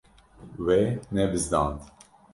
Wê 0.65 0.81
nebizdand. 1.13 1.79